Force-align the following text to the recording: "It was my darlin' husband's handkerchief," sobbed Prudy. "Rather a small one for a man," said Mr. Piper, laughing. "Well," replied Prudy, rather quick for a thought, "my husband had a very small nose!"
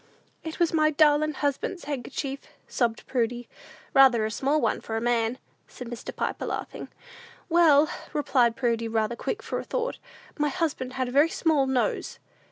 "It 0.43 0.59
was 0.59 0.73
my 0.73 0.89
darlin' 0.89 1.35
husband's 1.35 1.83
handkerchief," 1.83 2.39
sobbed 2.67 3.05
Prudy. 3.05 3.47
"Rather 3.93 4.25
a 4.25 4.31
small 4.31 4.59
one 4.59 4.81
for 4.81 4.97
a 4.97 4.99
man," 4.99 5.37
said 5.67 5.87
Mr. 5.89 6.15
Piper, 6.15 6.47
laughing. 6.47 6.87
"Well," 7.49 7.87
replied 8.11 8.55
Prudy, 8.55 8.87
rather 8.87 9.15
quick 9.15 9.43
for 9.43 9.59
a 9.59 9.63
thought, 9.63 9.99
"my 10.39 10.49
husband 10.49 10.93
had 10.93 11.07
a 11.07 11.11
very 11.11 11.29
small 11.29 11.67
nose!" 11.67 12.17